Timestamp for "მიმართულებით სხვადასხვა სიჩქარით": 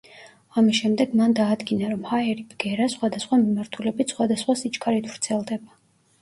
3.43-5.13